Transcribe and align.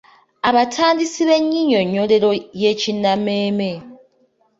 Abatandisi 0.49 1.19
b’Ennyinnyonnyolero 1.29 2.29
y’Ekinnammeeme 2.61 3.71